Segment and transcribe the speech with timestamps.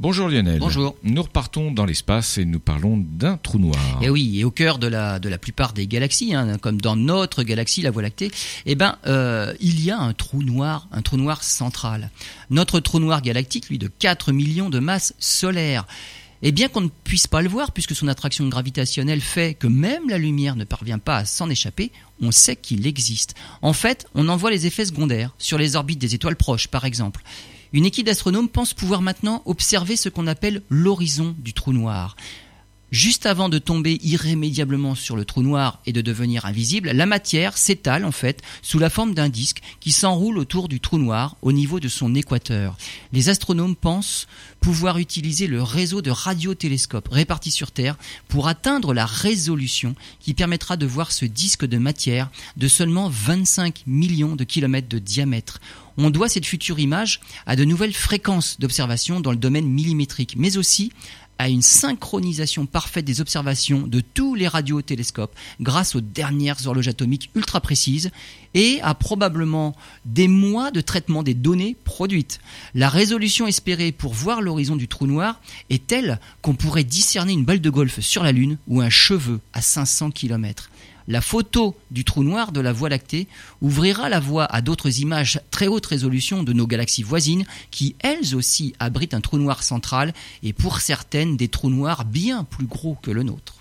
[0.00, 0.58] Bonjour Lionel.
[0.60, 0.96] Bonjour.
[1.02, 3.76] Nous repartons dans l'espace et nous parlons d'un trou noir.
[4.00, 6.96] Et oui, et au cœur de la, de la plupart des galaxies, hein, comme dans
[6.96, 8.30] notre galaxie, la Voie lactée,
[8.64, 12.08] eh ben, euh, il y a un trou noir, un trou noir central.
[12.48, 15.84] Notre trou noir galactique, lui, de 4 millions de masses solaires.
[16.42, 20.08] Et bien qu'on ne puisse pas le voir, puisque son attraction gravitationnelle fait que même
[20.08, 23.34] la lumière ne parvient pas à s'en échapper, on sait qu'il existe.
[23.60, 26.84] En fait, on en voit les effets secondaires, sur les orbites des étoiles proches par
[26.84, 27.22] exemple.
[27.72, 32.16] Une équipe d'astronomes pense pouvoir maintenant observer ce qu'on appelle l'horizon du trou noir.
[32.90, 37.56] Juste avant de tomber irrémédiablement sur le trou noir et de devenir invisible, la matière
[37.56, 41.52] s'étale en fait sous la forme d'un disque qui s'enroule autour du trou noir au
[41.52, 42.76] niveau de son équateur.
[43.12, 44.26] Les astronomes pensent
[44.58, 50.76] pouvoir utiliser le réseau de radiotélescopes répartis sur Terre pour atteindre la résolution qui permettra
[50.76, 55.60] de voir ce disque de matière de seulement 25 millions de kilomètres de diamètre.
[55.96, 60.56] On doit cette future image à de nouvelles fréquences d'observation dans le domaine millimétrique, mais
[60.56, 60.92] aussi
[61.40, 67.30] à une synchronisation parfaite des observations de tous les radiotélescopes grâce aux dernières horloges atomiques
[67.34, 68.10] ultra précises
[68.52, 69.74] et à probablement
[70.04, 72.40] des mois de traitement des données produites.
[72.74, 77.46] La résolution espérée pour voir l'horizon du trou noir est telle qu'on pourrait discerner une
[77.46, 80.68] balle de golf sur la Lune ou un cheveu à 500 km
[81.10, 83.26] la photo du trou noir de la Voie lactée
[83.60, 88.36] ouvrira la voie à d'autres images très haute résolution de nos galaxies voisines qui elles
[88.36, 92.96] aussi abritent un trou noir central et pour certaines des trous noirs bien plus gros
[93.02, 93.59] que le nôtre.